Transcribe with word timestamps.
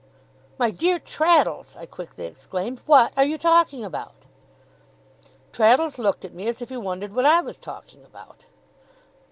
'My 0.57 0.71
dear 0.71 0.97
Traddles!' 0.97 1.75
I 1.75 1.85
quickly 1.85 2.25
exclaimed. 2.25 2.81
'What 2.87 3.13
are 3.15 3.23
you 3.23 3.37
talking 3.37 3.85
about?' 3.85 4.25
Traddles 5.51 5.99
looked 5.99 6.25
at 6.25 6.33
me, 6.33 6.47
as 6.47 6.59
if 6.59 6.69
he 6.69 6.77
wondered 6.77 7.13
what 7.13 7.27
I 7.27 7.39
was 7.41 7.59
talking 7.59 8.03
about. 8.03 8.47